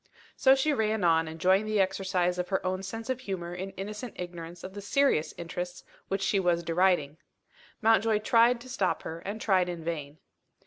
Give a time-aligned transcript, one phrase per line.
[0.35, 4.13] So she ran on, enjoying the exercise of her own sense of humour in innocent
[4.15, 7.17] ignorance of the serious interests which she was deriding.
[7.83, 10.17] Mountjoy tried to stop her, and tried in vain.